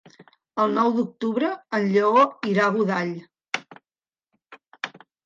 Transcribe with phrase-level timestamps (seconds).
[0.61, 3.13] El nou d'octubre en Lleó irà a Godall.